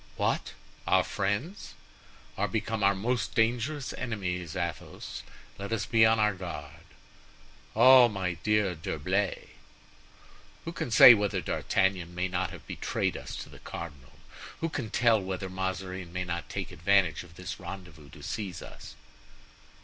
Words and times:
"What! 0.17 0.53
our 0.87 1.03
friends?" 1.03 1.75
"Are 2.35 2.47
become 2.47 2.81
our 2.83 2.95
most 2.95 3.35
dangerous 3.35 3.93
enemies, 3.93 4.55
Athos. 4.55 5.21
Let 5.59 5.71
us 5.71 5.85
be 5.85 6.07
on 6.07 6.17
our 6.19 6.33
guard." 6.33 6.81
"Oh! 7.75 8.07
my 8.09 8.33
dear 8.41 8.73
D'Herblay!" 8.73 9.49
"Who 10.65 10.71
can 10.71 10.89
say 10.89 11.13
whether 11.13 11.39
D'Artagnan 11.39 12.15
may 12.15 12.27
not 12.27 12.49
have 12.49 12.65
betrayed 12.65 13.15
us 13.15 13.35
to 13.43 13.49
the 13.49 13.59
cardinal? 13.59 14.13
who 14.59 14.69
can 14.69 14.89
tell 14.89 15.21
whether 15.21 15.49
Mazarin 15.51 16.11
may 16.11 16.23
not 16.25 16.49
take 16.49 16.71
advantage 16.71 17.21
of 17.21 17.35
this 17.35 17.59
rendezvous 17.59 18.09
to 18.09 18.23
seize 18.23 18.63
us?" 18.63 18.95